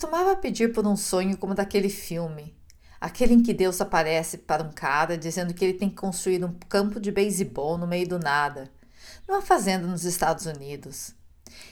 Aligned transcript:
Costumava 0.00 0.34
pedir 0.34 0.72
por 0.72 0.86
um 0.86 0.96
sonho 0.96 1.36
como 1.36 1.54
daquele 1.54 1.90
filme, 1.90 2.56
aquele 2.98 3.34
em 3.34 3.42
que 3.42 3.52
Deus 3.52 3.82
aparece 3.82 4.38
para 4.38 4.62
um 4.62 4.72
cara 4.72 5.18
dizendo 5.18 5.52
que 5.52 5.62
ele 5.62 5.76
tem 5.76 5.90
que 5.90 5.96
construir 5.96 6.42
um 6.42 6.54
campo 6.70 6.98
de 6.98 7.12
beisebol 7.12 7.76
no 7.76 7.86
meio 7.86 8.08
do 8.08 8.18
nada, 8.18 8.72
numa 9.28 9.42
fazenda 9.42 9.86
nos 9.86 10.06
Estados 10.06 10.46
Unidos, 10.46 11.14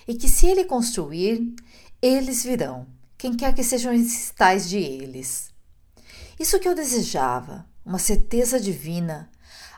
e 0.06 0.14
que 0.14 0.28
se 0.28 0.46
ele 0.46 0.66
construir, 0.66 1.54
eles 2.02 2.44
virão, 2.44 2.86
quem 3.16 3.34
quer 3.34 3.54
que 3.54 3.64
sejam 3.64 3.94
esses 3.94 4.30
tais 4.30 4.68
de 4.68 4.76
eles. 4.76 5.48
Isso 6.38 6.60
que 6.60 6.68
eu 6.68 6.74
desejava, 6.74 7.64
uma 7.82 7.98
certeza 7.98 8.60
divina, 8.60 9.30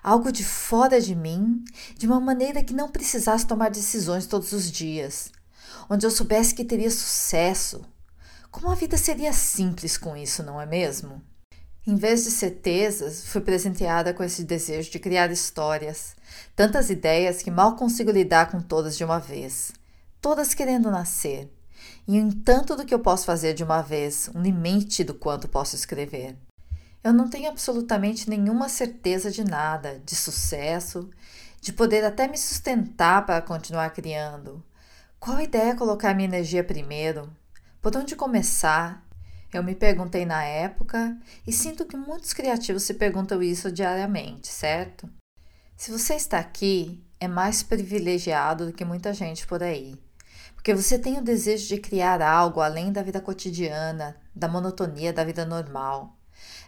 algo 0.02 0.32
de 0.32 0.42
fora 0.42 1.00
de 1.00 1.14
mim, 1.14 1.64
de 1.96 2.04
uma 2.04 2.18
maneira 2.18 2.64
que 2.64 2.74
não 2.74 2.88
precisasse 2.88 3.46
tomar 3.46 3.70
decisões 3.70 4.26
todos 4.26 4.50
os 4.50 4.72
dias, 4.72 5.30
onde 5.88 6.04
eu 6.04 6.10
soubesse 6.10 6.52
que 6.52 6.64
teria 6.64 6.90
sucesso, 6.90 7.82
como 8.50 8.70
a 8.70 8.74
vida 8.74 8.96
seria 8.96 9.32
simples 9.32 9.96
com 9.96 10.16
isso, 10.16 10.42
não 10.42 10.60
é 10.60 10.66
mesmo? 10.66 11.22
Em 11.86 11.94
vez 11.94 12.24
de 12.24 12.30
certezas, 12.30 13.24
fui 13.26 13.40
presenteada 13.40 14.12
com 14.12 14.22
esse 14.22 14.44
desejo 14.44 14.90
de 14.90 14.98
criar 14.98 15.30
histórias, 15.30 16.14
tantas 16.54 16.90
ideias 16.90 17.42
que 17.42 17.50
mal 17.50 17.76
consigo 17.76 18.10
lidar 18.10 18.50
com 18.50 18.60
todas 18.60 18.96
de 18.96 19.04
uma 19.04 19.18
vez, 19.18 19.72
todas 20.20 20.52
querendo 20.52 20.90
nascer. 20.90 21.50
E 22.06 22.16
em 22.16 22.30
tanto 22.30 22.76
do 22.76 22.84
que 22.84 22.92
eu 22.92 22.98
posso 22.98 23.24
fazer 23.24 23.54
de 23.54 23.64
uma 23.64 23.80
vez, 23.80 24.28
um 24.34 24.42
limite 24.42 25.02
do 25.04 25.14
quanto 25.14 25.48
posso 25.48 25.74
escrever. 25.74 26.36
Eu 27.02 27.14
não 27.14 27.30
tenho 27.30 27.48
absolutamente 27.48 28.28
nenhuma 28.28 28.68
certeza 28.68 29.30
de 29.30 29.42
nada, 29.42 30.02
de 30.04 30.14
sucesso, 30.14 31.08
de 31.60 31.72
poder 31.72 32.04
até 32.04 32.28
me 32.28 32.36
sustentar 32.36 33.24
para 33.24 33.40
continuar 33.40 33.90
criando. 33.90 34.62
Qual 35.18 35.40
ideia 35.40 35.74
colocar 35.74 36.14
minha 36.14 36.28
energia 36.28 36.62
primeiro? 36.62 37.30
Por 37.80 37.96
onde 37.96 38.14
começar? 38.14 39.02
Eu 39.50 39.64
me 39.64 39.74
perguntei 39.74 40.26
na 40.26 40.44
época 40.44 41.18
e 41.46 41.52
sinto 41.52 41.86
que 41.86 41.96
muitos 41.96 42.34
criativos 42.34 42.82
se 42.82 42.92
perguntam 42.92 43.42
isso 43.42 43.72
diariamente, 43.72 44.48
certo? 44.48 45.08
Se 45.78 45.90
você 45.90 46.12
está 46.12 46.38
aqui, 46.38 47.02
é 47.18 47.26
mais 47.26 47.62
privilegiado 47.62 48.66
do 48.66 48.72
que 48.74 48.84
muita 48.84 49.14
gente 49.14 49.46
por 49.46 49.62
aí, 49.62 49.98
porque 50.54 50.74
você 50.74 50.98
tem 50.98 51.16
o 51.16 51.24
desejo 51.24 51.68
de 51.68 51.78
criar 51.78 52.20
algo 52.20 52.60
além 52.60 52.92
da 52.92 53.02
vida 53.02 53.18
cotidiana, 53.18 54.14
da 54.36 54.46
monotonia 54.46 55.10
da 55.10 55.24
vida 55.24 55.46
normal. 55.46 56.18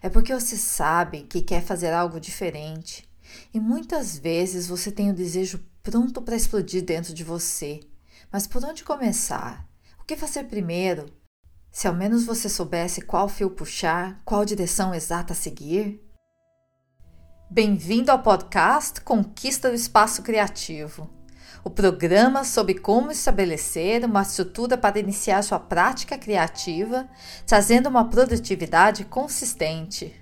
É 0.01 0.09
porque 0.09 0.33
você 0.33 0.57
sabe 0.57 1.25
que 1.25 1.43
quer 1.43 1.63
fazer 1.63 1.93
algo 1.93 2.19
diferente 2.19 3.07
e 3.53 3.61
muitas 3.61 4.17
vezes 4.17 4.67
você 4.67 4.91
tem 4.91 5.11
o 5.11 5.15
desejo 5.15 5.63
pronto 5.83 6.23
para 6.23 6.37
explodir 6.37 6.83
dentro 6.83 7.13
de 7.13 7.23
você. 7.23 7.81
Mas 8.33 8.47
por 8.47 8.65
onde 8.65 8.83
começar? 8.83 9.71
Que 10.13 10.17
fazer 10.19 10.45
primeiro? 10.45 11.07
Se 11.71 11.89
ao 11.89 11.95
menos 11.95 12.27
você 12.27 12.47
soubesse 12.47 13.01
qual 13.01 13.31
fio 13.31 13.49
puxar, 13.49 14.21
qual 14.27 14.45
direção 14.45 14.95
exata 14.95 15.33
seguir? 15.33 16.07
Bem-vindo 17.51 18.13
ao 18.13 18.23
podcast 18.23 19.01
Conquista 19.01 19.71
do 19.71 19.75
Espaço 19.75 20.23
Criativo, 20.23 21.09
o 21.65 21.71
programa 21.71 22.45
sobre 22.45 22.75
como 22.75 23.11
estabelecer 23.11 24.05
uma 24.05 24.21
estrutura 24.21 24.77
para 24.77 24.99
iniciar 24.99 25.41
sua 25.41 25.59
prática 25.59 26.19
criativa, 26.19 27.09
trazendo 27.47 27.89
uma 27.89 28.11
produtividade 28.11 29.07
consistente. 29.07 30.22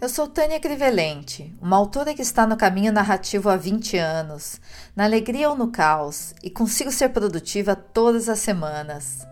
Eu 0.00 0.08
sou 0.08 0.28
Tânia 0.28 0.60
Crivelente, 0.60 1.52
uma 1.60 1.76
autora 1.76 2.14
que 2.14 2.22
está 2.22 2.46
no 2.46 2.56
caminho 2.56 2.92
narrativo 2.92 3.48
há 3.48 3.56
20 3.56 3.96
anos, 3.96 4.60
na 4.94 5.02
alegria 5.02 5.50
ou 5.50 5.56
no 5.56 5.72
caos, 5.72 6.34
e 6.40 6.48
consigo 6.48 6.92
ser 6.92 7.08
produtiva 7.08 7.74
todas 7.74 8.28
as 8.28 8.38
semanas. 8.38 9.26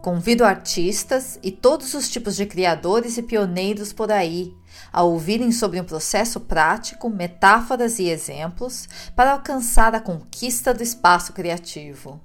Convido 0.00 0.46
artistas 0.46 1.38
e 1.42 1.50
todos 1.52 1.92
os 1.92 2.08
tipos 2.08 2.36
de 2.36 2.46
criadores 2.46 3.18
e 3.18 3.22
pioneiros 3.22 3.92
por 3.92 4.10
aí 4.10 4.50
a 4.90 5.02
ouvirem 5.02 5.52
sobre 5.52 5.78
um 5.78 5.84
processo 5.84 6.40
prático, 6.40 7.10
metáforas 7.10 7.98
e 7.98 8.08
exemplos 8.08 8.88
para 9.14 9.32
alcançar 9.32 9.94
a 9.94 10.00
conquista 10.00 10.72
do 10.72 10.82
espaço 10.82 11.34
criativo. 11.34 12.18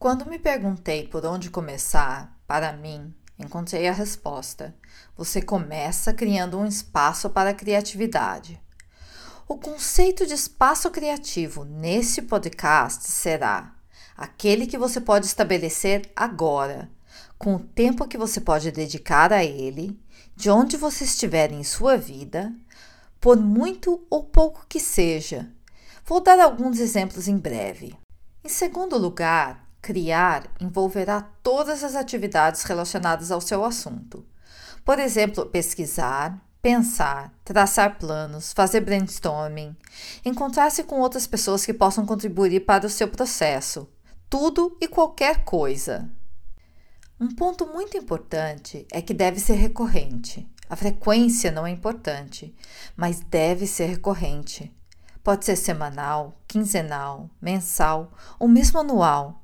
Quando 0.00 0.26
me 0.26 0.40
perguntei 0.40 1.06
por 1.06 1.24
onde 1.24 1.48
começar, 1.48 2.36
para 2.44 2.72
mim, 2.72 3.14
Encontrei 3.38 3.88
a 3.88 3.92
resposta. 3.92 4.74
Você 5.16 5.40
começa 5.40 6.12
criando 6.12 6.58
um 6.58 6.66
espaço 6.66 7.30
para 7.30 7.50
a 7.50 7.54
criatividade. 7.54 8.60
O 9.48 9.58
conceito 9.58 10.26
de 10.26 10.34
espaço 10.34 10.90
criativo 10.90 11.64
nesse 11.64 12.22
podcast 12.22 13.10
será 13.10 13.74
aquele 14.16 14.66
que 14.66 14.78
você 14.78 15.00
pode 15.00 15.26
estabelecer 15.26 16.10
agora, 16.14 16.90
com 17.38 17.56
o 17.56 17.60
tempo 17.60 18.06
que 18.06 18.16
você 18.16 18.40
pode 18.40 18.70
dedicar 18.70 19.32
a 19.32 19.44
ele, 19.44 20.00
de 20.36 20.48
onde 20.48 20.76
você 20.76 21.04
estiver 21.04 21.50
em 21.52 21.64
sua 21.64 21.96
vida, 21.96 22.52
por 23.20 23.36
muito 23.36 24.06
ou 24.08 24.24
pouco 24.24 24.64
que 24.68 24.80
seja. 24.80 25.50
Vou 26.04 26.20
dar 26.20 26.40
alguns 26.40 26.78
exemplos 26.78 27.28
em 27.28 27.36
breve. 27.36 27.96
Em 28.44 28.48
segundo 28.48 28.98
lugar, 28.98 29.61
Criar 29.82 30.48
envolverá 30.60 31.20
todas 31.42 31.82
as 31.82 31.96
atividades 31.96 32.62
relacionadas 32.62 33.32
ao 33.32 33.40
seu 33.40 33.64
assunto. 33.64 34.24
Por 34.84 35.00
exemplo, 35.00 35.44
pesquisar, 35.46 36.40
pensar, 36.62 37.34
traçar 37.44 37.98
planos, 37.98 38.52
fazer 38.52 38.82
brainstorming, 38.82 39.76
encontrar-se 40.24 40.84
com 40.84 41.00
outras 41.00 41.26
pessoas 41.26 41.66
que 41.66 41.74
possam 41.74 42.06
contribuir 42.06 42.60
para 42.60 42.86
o 42.86 42.90
seu 42.90 43.08
processo. 43.08 43.88
Tudo 44.30 44.78
e 44.80 44.86
qualquer 44.86 45.42
coisa. 45.42 46.08
Um 47.18 47.34
ponto 47.34 47.66
muito 47.66 47.96
importante 47.96 48.86
é 48.92 49.02
que 49.02 49.12
deve 49.12 49.40
ser 49.40 49.54
recorrente. 49.54 50.48
A 50.70 50.76
frequência 50.76 51.50
não 51.50 51.66
é 51.66 51.70
importante, 51.70 52.54
mas 52.96 53.18
deve 53.18 53.66
ser 53.66 53.86
recorrente. 53.86 54.72
Pode 55.24 55.44
ser 55.44 55.56
semanal, 55.56 56.40
quinzenal, 56.46 57.28
mensal 57.40 58.12
ou 58.38 58.46
mesmo 58.46 58.78
anual 58.78 59.41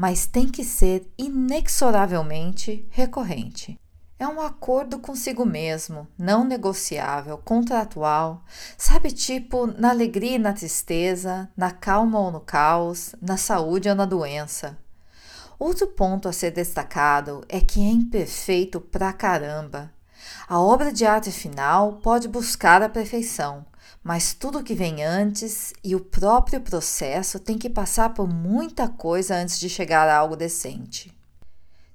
mas 0.00 0.24
tem 0.24 0.48
que 0.48 0.64
ser 0.64 1.06
inexoravelmente 1.18 2.88
recorrente. 2.88 3.78
É 4.18 4.26
um 4.26 4.40
acordo 4.40 4.98
consigo 4.98 5.44
mesmo, 5.44 6.08
não 6.16 6.42
negociável, 6.42 7.36
contratual, 7.36 8.42
sabe, 8.78 9.12
tipo 9.12 9.66
na 9.66 9.90
alegria 9.90 10.36
e 10.36 10.38
na 10.38 10.54
tristeza, 10.54 11.50
na 11.54 11.70
calma 11.70 12.18
ou 12.18 12.30
no 12.30 12.40
caos, 12.40 13.14
na 13.20 13.36
saúde 13.36 13.90
ou 13.90 13.94
na 13.94 14.06
doença. 14.06 14.78
Outro 15.58 15.86
ponto 15.86 16.30
a 16.30 16.32
ser 16.32 16.52
destacado 16.52 17.44
é 17.46 17.60
que 17.60 17.86
é 17.86 17.90
imperfeito 17.90 18.80
pra 18.80 19.12
caramba. 19.12 19.92
A 20.48 20.58
obra 20.58 20.90
de 20.90 21.04
arte 21.04 21.30
final 21.30 22.00
pode 22.02 22.26
buscar 22.26 22.82
a 22.82 22.88
perfeição, 22.88 23.66
mas 24.02 24.32
tudo 24.34 24.62
que 24.62 24.74
vem 24.74 25.04
antes 25.04 25.72
e 25.82 25.94
o 25.94 26.00
próprio 26.00 26.60
processo 26.60 27.38
tem 27.38 27.58
que 27.58 27.68
passar 27.68 28.14
por 28.14 28.28
muita 28.28 28.88
coisa 28.88 29.34
antes 29.34 29.58
de 29.58 29.68
chegar 29.68 30.08
a 30.08 30.16
algo 30.16 30.36
decente. 30.36 31.12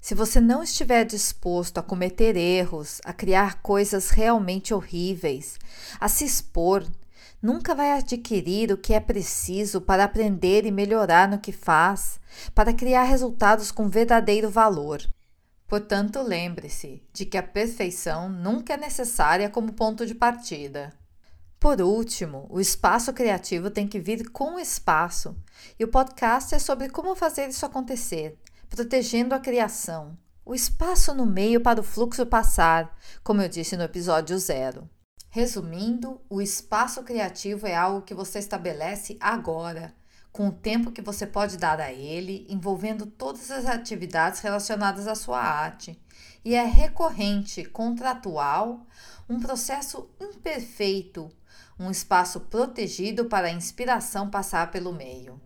Se 0.00 0.14
você 0.14 0.40
não 0.40 0.62
estiver 0.62 1.04
disposto 1.04 1.78
a 1.78 1.82
cometer 1.82 2.36
erros, 2.36 3.00
a 3.04 3.12
criar 3.12 3.60
coisas 3.60 4.10
realmente 4.10 4.72
horríveis, 4.72 5.58
a 5.98 6.08
se 6.08 6.24
expor, 6.24 6.86
nunca 7.42 7.74
vai 7.74 7.90
adquirir 7.90 8.70
o 8.70 8.78
que 8.78 8.94
é 8.94 9.00
preciso 9.00 9.80
para 9.80 10.04
aprender 10.04 10.64
e 10.64 10.70
melhorar 10.70 11.28
no 11.28 11.40
que 11.40 11.50
faz, 11.50 12.20
para 12.54 12.72
criar 12.72 13.02
resultados 13.02 13.72
com 13.72 13.88
verdadeiro 13.88 14.48
valor. 14.48 15.02
Portanto, 15.66 16.22
lembre-se 16.22 17.02
de 17.12 17.26
que 17.26 17.36
a 17.36 17.42
perfeição 17.42 18.28
nunca 18.28 18.74
é 18.74 18.76
necessária 18.76 19.50
como 19.50 19.72
ponto 19.72 20.06
de 20.06 20.14
partida. 20.14 20.92
Por 21.66 21.82
último, 21.82 22.46
o 22.48 22.60
espaço 22.60 23.12
criativo 23.12 23.70
tem 23.70 23.88
que 23.88 23.98
vir 23.98 24.30
com 24.30 24.56
espaço, 24.56 25.36
e 25.76 25.82
o 25.82 25.88
podcast 25.88 26.54
é 26.54 26.60
sobre 26.60 26.88
como 26.88 27.16
fazer 27.16 27.48
isso 27.48 27.66
acontecer, 27.66 28.38
protegendo 28.70 29.34
a 29.34 29.40
criação, 29.40 30.16
o 30.44 30.54
espaço 30.54 31.12
no 31.12 31.26
meio 31.26 31.60
para 31.60 31.80
o 31.80 31.82
fluxo 31.82 32.24
passar, 32.24 32.96
como 33.24 33.42
eu 33.42 33.48
disse 33.48 33.76
no 33.76 33.82
episódio 33.82 34.38
zero. 34.38 34.88
Resumindo, 35.28 36.20
o 36.30 36.40
espaço 36.40 37.02
criativo 37.02 37.66
é 37.66 37.74
algo 37.74 38.02
que 38.02 38.14
você 38.14 38.38
estabelece 38.38 39.16
agora, 39.20 39.92
com 40.30 40.46
o 40.46 40.52
tempo 40.52 40.92
que 40.92 41.02
você 41.02 41.26
pode 41.26 41.56
dar 41.56 41.80
a 41.80 41.92
ele, 41.92 42.46
envolvendo 42.48 43.06
todas 43.06 43.50
as 43.50 43.66
atividades 43.66 44.38
relacionadas 44.38 45.08
à 45.08 45.16
sua 45.16 45.40
arte. 45.40 46.00
E 46.44 46.54
é 46.54 46.64
recorrente, 46.64 47.64
contratual, 47.64 48.86
um 49.28 49.40
processo 49.40 50.08
imperfeito, 50.20 51.28
um 51.78 51.90
espaço 51.90 52.40
protegido 52.40 53.26
para 53.26 53.48
a 53.48 53.52
inspiração 53.52 54.30
passar 54.30 54.70
pelo 54.70 54.92
meio. 54.92 55.40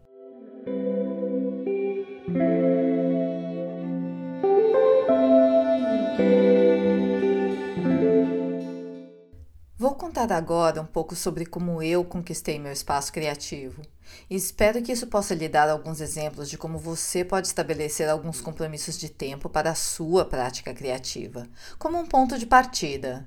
contar 10.20 10.36
agora 10.36 10.82
um 10.82 10.86
pouco 10.86 11.14
sobre 11.14 11.46
como 11.46 11.82
eu 11.82 12.04
conquistei 12.04 12.58
meu 12.58 12.72
espaço 12.72 13.12
criativo. 13.12 13.80
E 14.28 14.34
espero 14.36 14.82
que 14.82 14.92
isso 14.92 15.06
possa 15.06 15.34
lhe 15.34 15.48
dar 15.48 15.68
alguns 15.68 16.00
exemplos 16.00 16.50
de 16.50 16.58
como 16.58 16.78
você 16.78 17.24
pode 17.24 17.46
estabelecer 17.46 18.08
alguns 18.08 18.40
compromissos 18.40 18.98
de 18.98 19.08
tempo 19.08 19.48
para 19.48 19.70
a 19.70 19.74
sua 19.74 20.24
prática 20.24 20.74
criativa, 20.74 21.46
como 21.78 21.98
um 21.98 22.06
ponto 22.06 22.38
de 22.38 22.44
partida. 22.44 23.24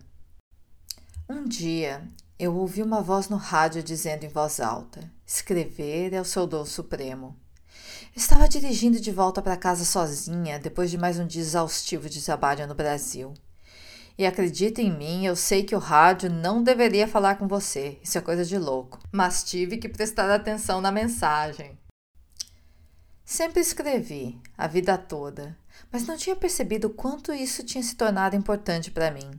Um 1.28 1.46
dia, 1.46 2.08
eu 2.40 2.56
ouvi 2.56 2.82
uma 2.82 3.02
voz 3.02 3.30
no 3.30 3.38
rádio 3.38 3.84
dizendo 3.84 4.24
em 4.24 4.30
voz 4.30 4.60
alta: 4.60 5.12
Escrever 5.26 6.14
é 6.14 6.22
o 6.22 6.26
seu 6.26 6.48
dom 6.48 6.66
supremo. 6.66 7.38
Estava 8.16 8.48
dirigindo 8.48 9.00
de 9.00 9.12
volta 9.12 9.42
para 9.42 9.58
casa 9.58 9.86
sozinha 9.86 10.60
depois 10.60 10.92
de 10.92 10.98
mais 10.98 11.20
um 11.20 11.26
dia 11.26 11.42
exaustivo 11.42 12.10
de 12.10 12.24
trabalho 12.24 12.68
no 12.68 12.76
Brasil. 12.76 13.34
E 14.16 14.26
acredita 14.26 14.82
em 14.82 14.96
mim, 14.96 15.26
eu 15.26 15.36
sei 15.36 15.64
que 15.64 15.76
o 15.76 15.80
rádio 15.80 16.30
não 16.30 16.62
deveria 16.62 17.08
falar 17.08 17.36
com 17.36 17.48
você, 17.48 17.98
isso 18.04 18.18
é 18.18 18.22
coisa 18.22 18.46
de 18.46 18.58
louco. 18.60 19.00
Mas 19.12 19.44
tive 19.44 19.78
que 19.78 19.90
prestar 19.90 20.30
atenção 20.30 20.80
na 20.80 20.92
mensagem. 20.92 21.78
Sempre 23.26 23.62
escrevi, 23.62 24.40
a 24.56 24.68
vida 24.68 24.98
toda, 24.98 25.58
mas 25.92 26.06
não 26.06 26.16
tinha 26.16 26.36
percebido 26.36 26.88
o 26.88 26.94
quanto 26.94 27.34
isso 27.34 27.64
tinha 27.64 27.84
se 27.84 27.96
tornado 27.96 28.36
importante 28.36 28.92
para 28.92 29.10
mim. 29.10 29.32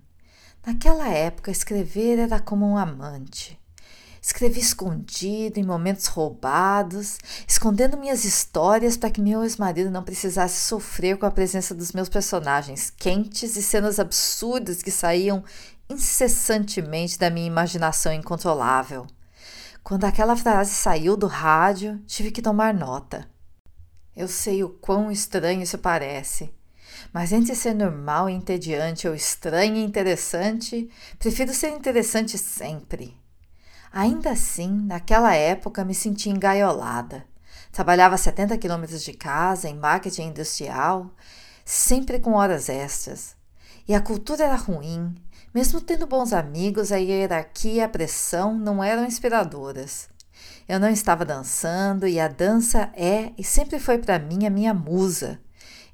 Naquela 0.66 1.08
época, 1.08 1.50
escrever 1.50 2.18
era 2.18 2.40
como 2.40 2.66
um 2.66 2.78
amante. 2.78 3.60
Escrevi 4.20 4.60
escondido, 4.60 5.60
em 5.60 5.62
momentos 5.62 6.06
roubados, 6.06 7.18
escondendo 7.46 7.98
minhas 7.98 8.24
histórias 8.24 8.96
para 8.96 9.10
que 9.10 9.20
meu 9.20 9.42
ex-marido 9.42 9.90
não 9.90 10.02
precisasse 10.02 10.66
sofrer 10.66 11.18
com 11.18 11.26
a 11.26 11.30
presença 11.30 11.74
dos 11.74 11.92
meus 11.92 12.08
personagens 12.08 12.88
quentes 12.88 13.56
e 13.56 13.62
cenas 13.62 13.98
absurdas 13.98 14.82
que 14.82 14.90
saíam 14.90 15.44
incessantemente 15.90 17.18
da 17.18 17.28
minha 17.28 17.46
imaginação 17.46 18.14
incontrolável. 18.14 19.06
Quando 19.82 20.04
aquela 20.04 20.34
frase 20.34 20.70
saiu 20.70 21.14
do 21.14 21.26
rádio, 21.26 21.98
tive 22.06 22.30
que 22.30 22.40
tomar 22.40 22.72
nota. 22.72 23.28
Eu 24.16 24.26
sei 24.26 24.64
o 24.64 24.70
quão 24.70 25.10
estranho 25.10 25.60
isso 25.60 25.76
parece, 25.76 26.50
mas 27.12 27.32
entre 27.32 27.54
ser 27.54 27.74
normal 27.74 28.28
e 28.28 28.32
entediante 28.32 29.06
ou 29.06 29.14
estranho 29.14 29.76
e 29.76 29.84
interessante, 29.84 30.90
prefiro 31.18 31.52
ser 31.52 31.70
interessante 31.70 32.36
sempre. 32.38 33.16
Ainda 33.92 34.30
assim, 34.30 34.70
naquela 34.86 35.34
época 35.34 35.84
me 35.84 35.94
sentia 35.94 36.32
engaiolada. 36.32 37.24
Trabalhava 37.70 38.16
70 38.16 38.58
quilômetros 38.58 39.04
de 39.04 39.12
casa 39.12 39.68
em 39.68 39.76
marketing 39.76 40.28
industrial, 40.28 41.10
sempre 41.64 42.18
com 42.18 42.32
horas 42.32 42.68
extras. 42.68 43.36
E 43.86 43.94
a 43.94 44.00
cultura 44.00 44.44
era 44.44 44.56
ruim. 44.56 45.14
Mesmo 45.54 45.80
tendo 45.80 46.06
bons 46.06 46.32
amigos, 46.32 46.90
a 46.90 46.96
hierarquia 46.96 47.72
e 47.72 47.80
a 47.80 47.88
pressão 47.88 48.56
não 48.56 48.82
eram 48.82 49.04
inspiradoras. 49.04 50.08
Eu 50.68 50.80
não 50.80 50.88
estava 50.88 51.24
dançando 51.24 52.06
e 52.08 52.18
a 52.18 52.26
dança 52.26 52.90
é 52.94 53.32
e 53.36 53.44
sempre 53.44 53.78
foi 53.78 53.98
para 53.98 54.18
mim 54.18 54.46
a 54.46 54.50
minha 54.50 54.74
musa. 54.74 55.38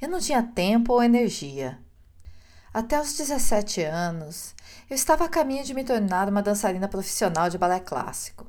Eu 0.01 0.09
não 0.09 0.19
tinha 0.19 0.43
tempo 0.43 0.95
ou 0.95 1.03
energia. 1.03 1.79
Até 2.73 2.99
os 2.99 3.19
17 3.19 3.83
anos, 3.83 4.55
eu 4.89 4.95
estava 4.95 5.27
a 5.27 5.29
caminho 5.29 5.63
de 5.63 5.75
me 5.75 5.85
tornar 5.85 6.27
uma 6.27 6.41
dançarina 6.41 6.89
profissional 6.89 7.51
de 7.51 7.59
balé 7.59 7.81
clássico. 7.81 8.47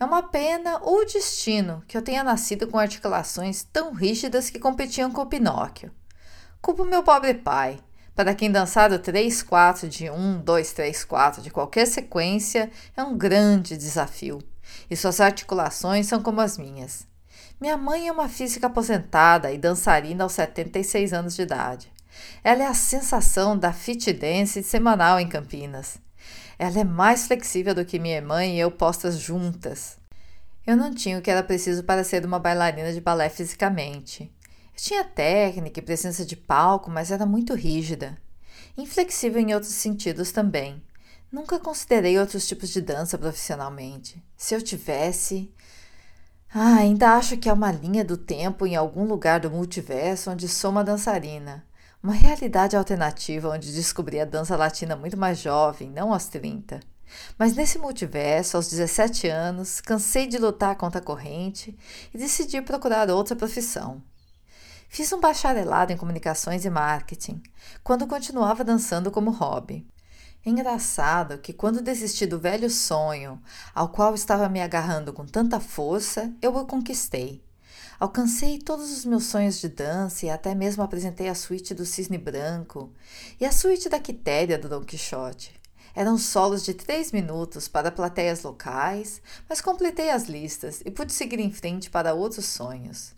É 0.00 0.04
uma 0.04 0.22
pena 0.22 0.80
ou 0.82 1.06
destino 1.06 1.84
que 1.86 1.96
eu 1.96 2.02
tenha 2.02 2.24
nascido 2.24 2.66
com 2.66 2.76
articulações 2.76 3.62
tão 3.62 3.92
rígidas 3.92 4.50
que 4.50 4.58
competiam 4.58 5.12
com 5.12 5.20
o 5.20 5.26
Pinóquio. 5.26 5.92
Culpo 6.60 6.84
meu 6.84 7.04
pobre 7.04 7.34
pai. 7.34 7.78
Para 8.12 8.34
quem 8.34 8.50
dançar 8.50 8.90
o 8.90 8.98
3-4 8.98 9.86
de 9.86 10.10
1, 10.10 10.40
2, 10.40 10.72
3, 10.72 11.04
4 11.04 11.40
de 11.40 11.50
qualquer 11.50 11.86
sequência 11.86 12.68
é 12.96 13.02
um 13.04 13.16
grande 13.16 13.76
desafio, 13.76 14.42
e 14.90 14.96
suas 14.96 15.20
articulações 15.20 16.08
são 16.08 16.20
como 16.20 16.40
as 16.40 16.58
minhas. 16.58 17.09
Minha 17.60 17.76
mãe 17.76 18.08
é 18.08 18.12
uma 18.12 18.26
física 18.26 18.68
aposentada 18.68 19.52
e 19.52 19.58
dançarina 19.58 20.24
aos 20.24 20.32
76 20.32 21.12
anos 21.12 21.36
de 21.36 21.42
idade. 21.42 21.92
Ela 22.42 22.62
é 22.62 22.66
a 22.66 22.72
sensação 22.72 23.56
da 23.56 23.70
fit 23.70 24.10
dance 24.14 24.62
semanal 24.62 25.20
em 25.20 25.28
Campinas. 25.28 25.98
Ela 26.58 26.80
é 26.80 26.84
mais 26.84 27.26
flexível 27.26 27.74
do 27.74 27.84
que 27.84 27.98
minha 27.98 28.22
mãe 28.22 28.56
e 28.56 28.60
eu 28.60 28.70
postas 28.70 29.18
juntas. 29.18 29.98
Eu 30.66 30.74
não 30.74 30.94
tinha 30.94 31.18
o 31.18 31.20
que 31.20 31.30
era 31.30 31.42
preciso 31.42 31.84
para 31.84 32.02
ser 32.02 32.24
uma 32.24 32.38
bailarina 32.38 32.94
de 32.94 33.00
balé 33.00 33.28
fisicamente. 33.28 34.32
Eu 34.74 34.82
tinha 34.82 35.04
técnica 35.04 35.80
e 35.80 35.82
presença 35.82 36.24
de 36.24 36.36
palco, 36.36 36.90
mas 36.90 37.10
era 37.10 37.26
muito 37.26 37.52
rígida. 37.52 38.16
Inflexível 38.74 39.38
em 39.38 39.52
outros 39.52 39.74
sentidos 39.74 40.32
também. 40.32 40.82
Nunca 41.30 41.60
considerei 41.60 42.18
outros 42.18 42.48
tipos 42.48 42.70
de 42.70 42.80
dança 42.80 43.18
profissionalmente. 43.18 44.22
Se 44.34 44.54
eu 44.54 44.62
tivesse. 44.62 45.52
Ah, 46.52 46.78
ainda 46.78 47.12
acho 47.12 47.36
que 47.36 47.48
há 47.48 47.52
uma 47.54 47.70
linha 47.70 48.04
do 48.04 48.16
tempo 48.16 48.66
em 48.66 48.74
algum 48.74 49.04
lugar 49.04 49.38
do 49.38 49.48
multiverso 49.48 50.32
onde 50.32 50.48
sou 50.48 50.72
uma 50.72 50.82
dançarina. 50.82 51.64
Uma 52.02 52.12
realidade 52.12 52.76
alternativa 52.76 53.50
onde 53.50 53.72
descobri 53.72 54.18
a 54.18 54.24
dança 54.24 54.56
latina 54.56 54.96
muito 54.96 55.16
mais 55.16 55.38
jovem, 55.38 55.88
não 55.88 56.12
aos 56.12 56.26
30. 56.26 56.80
Mas 57.38 57.54
nesse 57.54 57.78
multiverso, 57.78 58.56
aos 58.56 58.68
17 58.68 59.28
anos, 59.28 59.80
cansei 59.80 60.26
de 60.26 60.38
lutar 60.38 60.74
contra 60.74 61.00
a 61.00 61.04
corrente 61.04 61.78
e 62.12 62.18
decidi 62.18 62.60
procurar 62.60 63.08
outra 63.10 63.36
profissão. 63.36 64.02
Fiz 64.88 65.12
um 65.12 65.20
bacharelado 65.20 65.92
em 65.92 65.96
comunicações 65.96 66.64
e 66.64 66.70
marketing, 66.70 67.40
quando 67.84 68.08
continuava 68.08 68.64
dançando 68.64 69.08
como 69.08 69.30
hobby. 69.30 69.86
É 70.44 70.48
engraçado 70.48 71.36
que, 71.36 71.52
quando 71.52 71.82
desisti 71.82 72.24
do 72.24 72.38
velho 72.38 72.70
sonho 72.70 73.40
ao 73.74 73.90
qual 73.90 74.14
estava 74.14 74.48
me 74.48 74.62
agarrando 74.62 75.12
com 75.12 75.26
tanta 75.26 75.60
força, 75.60 76.32
eu 76.40 76.56
o 76.56 76.64
conquistei. 76.64 77.44
Alcancei 77.98 78.58
todos 78.58 78.90
os 78.90 79.04
meus 79.04 79.24
sonhos 79.24 79.60
de 79.60 79.68
dança 79.68 80.24
e 80.24 80.30
até 80.30 80.54
mesmo 80.54 80.82
apresentei 80.82 81.28
a 81.28 81.34
suíte 81.34 81.74
do 81.74 81.84
Cisne 81.84 82.16
Branco 82.16 82.90
e 83.38 83.44
a 83.44 83.52
suíte 83.52 83.90
da 83.90 84.00
Quitéria 84.00 84.58
do 84.58 84.70
Dom 84.70 84.82
Quixote. 84.82 85.60
Eram 85.94 86.16
solos 86.16 86.64
de 86.64 86.72
três 86.72 87.12
minutos 87.12 87.68
para 87.68 87.90
plateias 87.90 88.42
locais, 88.42 89.20
mas 89.46 89.60
completei 89.60 90.08
as 90.10 90.24
listas 90.24 90.80
e 90.86 90.90
pude 90.90 91.12
seguir 91.12 91.40
em 91.40 91.52
frente 91.52 91.90
para 91.90 92.14
outros 92.14 92.46
sonhos. 92.46 93.12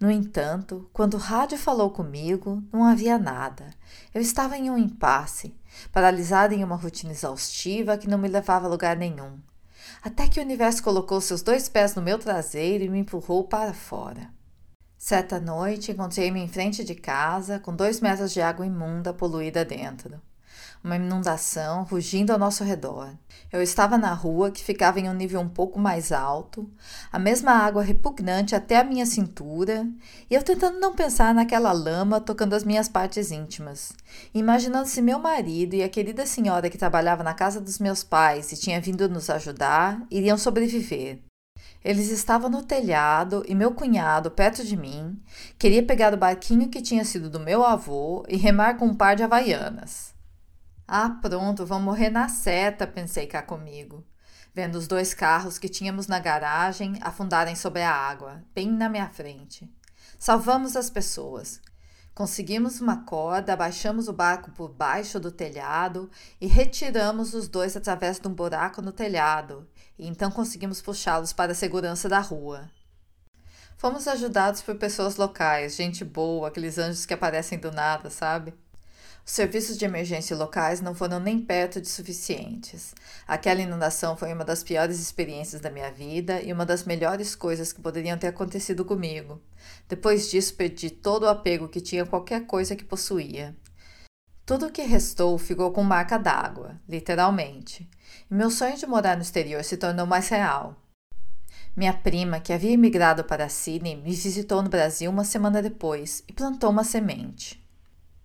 No 0.00 0.10
entanto, 0.10 0.88
quando 0.94 1.14
o 1.14 1.18
rádio 1.18 1.58
falou 1.58 1.90
comigo, 1.90 2.62
não 2.72 2.84
havia 2.84 3.18
nada. 3.18 3.74
Eu 4.14 4.22
estava 4.22 4.56
em 4.56 4.70
um 4.70 4.78
impasse, 4.78 5.54
paralisada 5.90 6.54
em 6.54 6.64
uma 6.64 6.76
rotina 6.76 7.12
exaustiva 7.12 7.96
que 7.98 8.08
não 8.08 8.18
me 8.18 8.28
levava 8.28 8.66
a 8.66 8.70
lugar 8.70 8.96
nenhum 8.96 9.38
até 10.02 10.26
que 10.28 10.40
o 10.40 10.42
universo 10.42 10.82
colocou 10.82 11.20
seus 11.20 11.42
dois 11.42 11.68
pés 11.68 11.94
no 11.94 12.02
meu 12.02 12.18
traseiro 12.18 12.84
e 12.84 12.88
me 12.88 12.98
empurrou 12.98 13.44
para 13.44 13.72
fora. 13.72 14.30
Certa 14.98 15.40
noite, 15.40 15.90
encontrei-me 15.90 16.40
em 16.40 16.48
frente 16.48 16.84
de 16.84 16.94
casa, 16.94 17.58
com 17.58 17.74
dois 17.74 18.00
metros 18.00 18.32
de 18.32 18.40
água 18.40 18.66
imunda 18.66 19.12
poluída 19.12 19.64
dentro 19.64 20.20
uma 20.82 20.96
inundação 20.96 21.84
rugindo 21.84 22.32
ao 22.32 22.38
nosso 22.38 22.64
redor. 22.64 23.10
Eu 23.52 23.62
estava 23.62 23.98
na 23.98 24.12
rua, 24.14 24.50
que 24.50 24.64
ficava 24.64 24.98
em 24.98 25.08
um 25.08 25.14
nível 25.14 25.40
um 25.40 25.48
pouco 25.48 25.78
mais 25.78 26.10
alto, 26.10 26.70
a 27.12 27.18
mesma 27.18 27.52
água 27.52 27.82
repugnante 27.82 28.54
até 28.54 28.78
a 28.78 28.84
minha 28.84 29.04
cintura, 29.04 29.86
e 30.30 30.34
eu 30.34 30.42
tentando 30.42 30.80
não 30.80 30.94
pensar 30.94 31.34
naquela 31.34 31.72
lama 31.72 32.20
tocando 32.20 32.54
as 32.54 32.64
minhas 32.64 32.88
partes 32.88 33.30
íntimas, 33.30 33.92
imaginando 34.32 34.88
se 34.88 35.02
meu 35.02 35.18
marido 35.18 35.74
e 35.74 35.82
a 35.82 35.88
querida 35.88 36.24
senhora 36.24 36.70
que 36.70 36.78
trabalhava 36.78 37.22
na 37.22 37.34
casa 37.34 37.60
dos 37.60 37.78
meus 37.78 38.02
pais 38.02 38.52
e 38.52 38.56
tinha 38.56 38.80
vindo 38.80 39.08
nos 39.08 39.28
ajudar 39.28 40.02
iriam 40.10 40.38
sobreviver. 40.38 41.18
Eles 41.84 42.10
estavam 42.10 42.48
no 42.48 42.62
telhado 42.62 43.44
e 43.46 43.54
meu 43.54 43.72
cunhado, 43.72 44.30
perto 44.30 44.64
de 44.64 44.76
mim, 44.76 45.20
queria 45.58 45.82
pegar 45.82 46.14
o 46.14 46.16
barquinho 46.16 46.68
que 46.68 46.80
tinha 46.80 47.04
sido 47.04 47.28
do 47.28 47.40
meu 47.40 47.64
avô 47.64 48.24
e 48.28 48.36
remar 48.36 48.74
com 48.74 48.86
um 48.86 48.94
par 48.94 49.16
de 49.16 49.22
havaianas. 49.22 50.11
Ah, 50.94 51.08
pronto, 51.08 51.64
vão 51.64 51.80
morrer 51.80 52.10
na 52.10 52.28
seta, 52.28 52.86
pensei 52.86 53.26
cá 53.26 53.40
comigo, 53.40 54.04
vendo 54.52 54.74
os 54.74 54.86
dois 54.86 55.14
carros 55.14 55.56
que 55.58 55.66
tínhamos 55.66 56.06
na 56.06 56.18
garagem 56.18 56.98
afundarem 57.00 57.56
sobre 57.56 57.80
a 57.80 57.90
água, 57.90 58.44
bem 58.54 58.70
na 58.70 58.90
minha 58.90 59.08
frente. 59.08 59.74
Salvamos 60.18 60.76
as 60.76 60.90
pessoas. 60.90 61.62
Conseguimos 62.14 62.78
uma 62.78 63.06
corda, 63.06 63.54
abaixamos 63.54 64.06
o 64.06 64.12
barco 64.12 64.50
por 64.50 64.68
baixo 64.68 65.18
do 65.18 65.32
telhado 65.32 66.10
e 66.38 66.46
retiramos 66.46 67.32
os 67.32 67.48
dois 67.48 67.74
através 67.74 68.20
de 68.20 68.28
um 68.28 68.34
buraco 68.34 68.82
no 68.82 68.92
telhado, 68.92 69.66
e 69.98 70.06
então 70.06 70.30
conseguimos 70.30 70.82
puxá-los 70.82 71.32
para 71.32 71.52
a 71.52 71.54
segurança 71.54 72.06
da 72.06 72.18
rua. 72.18 72.70
Fomos 73.78 74.06
ajudados 74.06 74.60
por 74.60 74.74
pessoas 74.74 75.16
locais, 75.16 75.74
gente 75.74 76.04
boa, 76.04 76.48
aqueles 76.48 76.76
anjos 76.76 77.06
que 77.06 77.14
aparecem 77.14 77.58
do 77.58 77.72
nada, 77.72 78.10
sabe? 78.10 78.52
Os 79.24 79.32
serviços 79.32 79.78
de 79.78 79.84
emergência 79.84 80.36
locais 80.36 80.80
não 80.80 80.94
foram 80.94 81.20
nem 81.20 81.38
perto 81.38 81.80
de 81.80 81.88
suficientes. 81.88 82.92
Aquela 83.26 83.60
inundação 83.60 84.16
foi 84.16 84.32
uma 84.32 84.44
das 84.44 84.64
piores 84.64 84.98
experiências 84.98 85.60
da 85.60 85.70
minha 85.70 85.92
vida 85.92 86.42
e 86.42 86.52
uma 86.52 86.66
das 86.66 86.84
melhores 86.84 87.36
coisas 87.36 87.72
que 87.72 87.80
poderiam 87.80 88.18
ter 88.18 88.26
acontecido 88.26 88.84
comigo. 88.84 89.40
Depois 89.88 90.28
disso, 90.28 90.54
perdi 90.54 90.90
todo 90.90 91.22
o 91.22 91.28
apego 91.28 91.68
que 91.68 91.80
tinha 91.80 92.02
a 92.02 92.06
qualquer 92.06 92.46
coisa 92.46 92.74
que 92.74 92.84
possuía. 92.84 93.56
Tudo 94.44 94.66
o 94.66 94.72
que 94.72 94.82
restou 94.82 95.38
ficou 95.38 95.70
com 95.70 95.84
marca 95.84 96.18
d'água, 96.18 96.80
literalmente, 96.88 97.88
e 98.28 98.34
meu 98.34 98.50
sonho 98.50 98.76
de 98.76 98.86
morar 98.88 99.16
no 99.16 99.22
exterior 99.22 99.62
se 99.62 99.76
tornou 99.76 100.04
mais 100.04 100.28
real. 100.28 100.76
Minha 101.76 101.94
prima, 101.94 102.40
que 102.40 102.52
havia 102.52 102.72
emigrado 102.72 103.22
para 103.22 103.48
Sydney, 103.48 103.94
me 103.94 104.10
visitou 104.10 104.60
no 104.60 104.68
Brasil 104.68 105.08
uma 105.10 105.24
semana 105.24 105.62
depois 105.62 106.24
e 106.28 106.32
plantou 106.32 106.70
uma 106.70 106.82
semente. 106.82 107.61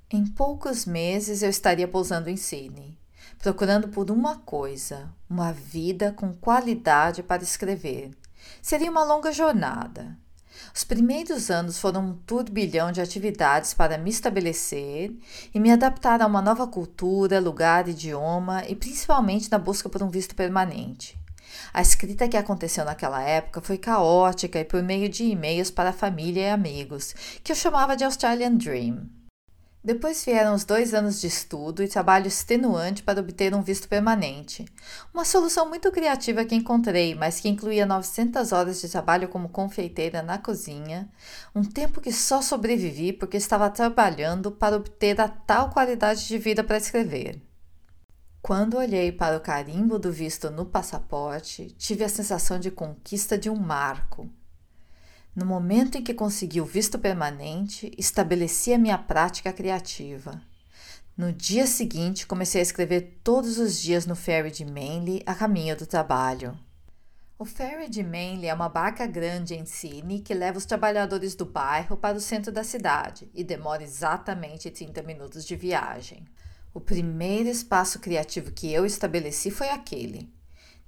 Em 0.10 0.26
poucos 0.26 0.86
meses 0.86 1.44
eu 1.44 1.50
estaria 1.50 1.86
pousando 1.86 2.30
em 2.30 2.38
Sydney, 2.38 2.98
procurando 3.40 3.90
por 3.90 4.10
uma 4.10 4.38
coisa, 4.38 5.14
uma 5.30 5.52
vida 5.52 6.14
com 6.14 6.32
qualidade 6.32 7.22
para 7.22 7.44
escrever. 7.44 8.12
Seria 8.62 8.90
uma 8.90 9.04
longa 9.04 9.34
jornada. 9.34 10.18
Os 10.74 10.86
primeiros 10.86 11.52
anos 11.52 11.78
foram 11.78 12.06
um 12.06 12.14
turbilhão 12.14 12.90
de 12.90 13.02
atividades 13.02 13.74
para 13.74 13.98
me 13.98 14.10
estabelecer 14.10 15.14
e 15.54 15.60
me 15.60 15.72
adaptar 15.72 16.22
a 16.22 16.26
uma 16.26 16.42
nova 16.42 16.66
cultura, 16.66 17.42
lugar, 17.42 17.90
idioma 17.90 18.64
e 18.66 18.78
principalmente 18.78 19.52
na 19.52 19.60
busca 19.60 19.90
por 19.90 20.02
um 20.02 20.10
visto 20.10 20.36
permanente. 20.36 21.20
A 21.74 21.82
escrita 21.82 22.30
que 22.30 22.38
aconteceu 22.38 22.86
naquela 22.86 23.22
época 23.22 23.60
foi 23.60 23.78
caótica 23.78 24.58
e 24.58 24.64
por 24.64 24.82
meio 24.82 25.10
de 25.10 25.26
e-mails 25.26 25.70
para 25.70 25.90
a 25.90 25.94
família 25.94 26.44
e 26.44 26.50
amigos, 26.50 27.14
que 27.44 27.52
eu 27.52 27.58
chamava 27.58 27.98
de 27.98 28.06
Australian 28.06 28.56
Dream. 28.56 29.17
Depois 29.88 30.26
vieram 30.26 30.54
os 30.54 30.66
dois 30.66 30.94
anos 30.94 31.22
de 31.22 31.28
estudo 31.28 31.82
e 31.82 31.88
trabalho 31.88 32.28
extenuante 32.28 33.02
para 33.02 33.22
obter 33.22 33.56
um 33.56 33.62
visto 33.62 33.88
permanente. 33.88 34.66
Uma 35.14 35.24
solução 35.24 35.70
muito 35.70 35.90
criativa 35.94 36.44
que 36.44 36.56
encontrei, 36.56 37.16
mas 37.16 37.40
que 37.40 37.48
incluía 37.48 37.86
900 37.86 38.52
horas 38.52 38.82
de 38.82 38.90
trabalho 38.90 39.30
como 39.30 39.48
confeiteira 39.48 40.22
na 40.22 40.38
cozinha, 40.38 41.10
um 41.56 41.64
tempo 41.64 42.02
que 42.02 42.12
só 42.12 42.42
sobrevivi 42.42 43.14
porque 43.14 43.38
estava 43.38 43.70
trabalhando 43.70 44.52
para 44.52 44.76
obter 44.76 45.22
a 45.22 45.30
tal 45.30 45.70
qualidade 45.70 46.28
de 46.28 46.38
vida 46.38 46.66
para 46.66 46.76
escrever. 46.76 47.42
Quando 48.42 48.76
olhei 48.76 49.10
para 49.14 49.38
o 49.38 49.42
carimbo 49.42 49.98
do 49.98 50.12
visto 50.12 50.52
no 50.52 50.66
passaporte, 50.66 51.68
tive 51.78 52.04
a 52.04 52.10
sensação 52.10 52.60
de 52.60 52.70
conquista 52.70 53.38
de 53.38 53.50
um 53.50 53.56
marco. 53.56 54.30
No 55.38 55.46
momento 55.46 56.00
em 56.00 56.04
que 56.04 56.16
consegui 56.16 56.60
o 56.60 56.66
visto 56.66 56.98
permanente, 56.98 57.92
estabeleci 57.96 58.74
a 58.74 58.78
minha 58.80 58.98
prática 58.98 59.54
criativa. 59.54 60.42
No 61.16 61.32
dia 61.32 61.68
seguinte, 61.68 62.26
comecei 62.26 62.60
a 62.60 62.64
escrever 62.64 63.20
todos 63.24 63.60
os 63.60 63.80
dias 63.80 64.08
no 64.08 64.16
ferry 64.16 64.50
de 64.50 64.66
Manly 64.66 65.22
a 65.28 65.36
caminho 65.36 65.78
do 65.78 65.86
trabalho. 65.86 66.58
O 67.38 67.46
ferry 67.46 67.88
de 67.88 68.02
Manly 68.02 68.48
é 68.48 68.54
uma 68.56 68.68
barca 68.68 69.06
grande 69.06 69.54
em 69.54 69.64
Sydney 69.64 70.22
que 70.22 70.34
leva 70.34 70.58
os 70.58 70.66
trabalhadores 70.66 71.36
do 71.36 71.46
bairro 71.46 71.96
para 71.96 72.18
o 72.18 72.22
centro 72.22 72.52
da 72.52 72.64
cidade 72.64 73.30
e 73.32 73.44
demora 73.44 73.84
exatamente 73.84 74.72
30 74.72 75.04
minutos 75.04 75.46
de 75.46 75.56
viagem. 75.56 76.26
O 76.74 76.80
primeiro 76.80 77.48
espaço 77.48 78.00
criativo 78.00 78.52
que 78.52 78.74
eu 78.74 78.88
estabeleci 78.88 79.52
foi 79.52 79.70
aquele. 79.70 80.34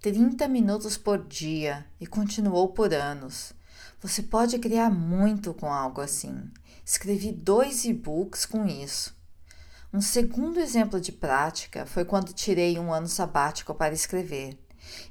30 0.02 0.48
minutos 0.48 0.98
por 0.98 1.24
dia 1.24 1.86
e 2.02 2.08
continuou 2.08 2.70
por 2.70 2.92
anos. 2.96 3.54
Você 4.02 4.24
pode 4.24 4.58
criar 4.60 4.90
muito 4.90 5.54
com 5.54 5.72
algo 5.72 6.00
assim. 6.00 6.50
Escrevi 6.86 7.34
dois 7.34 7.84
e-books 7.84 8.46
com 8.46 8.66
isso. 8.66 9.14
Um 9.94 10.00
segundo 10.00 10.60
exemplo 10.60 11.02
de 11.02 11.12
prática 11.12 11.86
foi 11.86 12.06
quando 12.06 12.32
tirei 12.32 12.80
um 12.80 12.94
ano 12.94 13.08
sabático 13.08 13.76
para 13.76 13.94
escrever. 13.94 14.58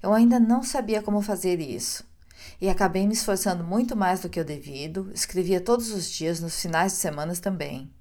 Eu 0.02 0.14
ainda 0.14 0.40
não 0.40 0.62
sabia 0.62 1.02
como 1.02 1.20
fazer 1.20 1.60
isso 1.60 2.08
e 2.60 2.68
acabei 2.68 3.06
me 3.06 3.12
esforçando 3.12 3.62
muito 3.62 3.94
mais 3.94 4.20
do 4.20 4.28
que 4.28 4.40
o 4.40 4.44
devido, 4.44 5.10
escrevia 5.12 5.60
todos 5.60 5.90
os 5.90 6.08
dias, 6.08 6.40
nos 6.40 6.60
finais 6.60 6.92
de 6.92 6.98
semana 6.98 7.34
também. 7.36 7.92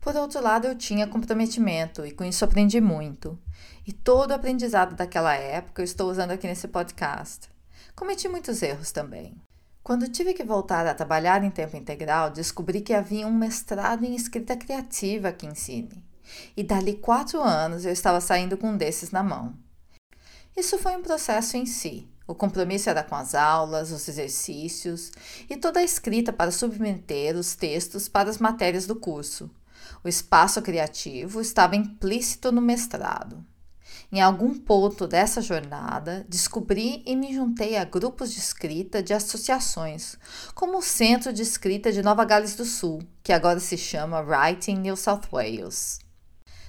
Por 0.00 0.14
outro 0.14 0.40
lado, 0.40 0.68
eu 0.68 0.78
tinha 0.78 1.08
comprometimento 1.08 2.06
e 2.06 2.12
com 2.12 2.24
isso 2.24 2.44
aprendi 2.44 2.80
muito. 2.80 3.36
E 3.84 3.92
todo 3.92 4.30
o 4.30 4.34
aprendizado 4.34 4.94
daquela 4.94 5.34
época 5.34 5.82
eu 5.82 5.84
estou 5.84 6.08
usando 6.08 6.30
aqui 6.30 6.46
nesse 6.46 6.68
podcast. 6.68 7.48
Cometi 7.96 8.28
muitos 8.28 8.62
erros 8.62 8.92
também. 8.92 9.34
Quando 9.86 10.08
tive 10.08 10.34
que 10.34 10.42
voltar 10.42 10.84
a 10.84 10.94
trabalhar 10.94 11.44
em 11.44 11.48
tempo 11.48 11.76
integral, 11.76 12.28
descobri 12.28 12.80
que 12.80 12.92
havia 12.92 13.24
um 13.24 13.32
mestrado 13.32 14.04
em 14.04 14.16
escrita 14.16 14.56
criativa 14.56 15.28
aqui 15.28 15.46
em 15.46 15.54
Sydney. 15.54 16.02
E 16.56 16.64
dali 16.64 16.94
quatro 16.94 17.40
anos 17.40 17.84
eu 17.84 17.92
estava 17.92 18.20
saindo 18.20 18.56
com 18.56 18.70
um 18.70 18.76
desses 18.76 19.12
na 19.12 19.22
mão. 19.22 19.54
Isso 20.56 20.76
foi 20.76 20.96
um 20.96 21.02
processo 21.02 21.56
em 21.56 21.64
si. 21.64 22.10
O 22.26 22.34
compromisso 22.34 22.90
era 22.90 23.04
com 23.04 23.14
as 23.14 23.32
aulas, 23.32 23.92
os 23.92 24.08
exercícios 24.08 25.12
e 25.48 25.56
toda 25.56 25.78
a 25.78 25.84
escrita 25.84 26.32
para 26.32 26.50
submeter 26.50 27.36
os 27.36 27.54
textos 27.54 28.08
para 28.08 28.28
as 28.28 28.38
matérias 28.38 28.88
do 28.88 28.96
curso. 28.96 29.48
O 30.02 30.08
espaço 30.08 30.60
criativo 30.62 31.40
estava 31.40 31.76
implícito 31.76 32.50
no 32.50 32.60
mestrado. 32.60 33.46
Em 34.12 34.20
algum 34.20 34.54
ponto 34.54 35.06
dessa 35.06 35.40
jornada, 35.40 36.24
descobri 36.28 37.02
e 37.04 37.16
me 37.16 37.34
juntei 37.34 37.76
a 37.76 37.84
grupos 37.84 38.32
de 38.32 38.38
escrita 38.38 39.02
de 39.02 39.12
associações, 39.12 40.16
como 40.54 40.78
o 40.78 40.82
Centro 40.82 41.32
de 41.32 41.42
Escrita 41.42 41.90
de 41.90 42.02
Nova 42.02 42.24
Gales 42.24 42.54
do 42.54 42.64
Sul, 42.64 43.02
que 43.22 43.32
agora 43.32 43.58
se 43.58 43.76
chama 43.76 44.20
Writing 44.20 44.76
New 44.76 44.96
South 44.96 45.22
Wales. 45.32 45.98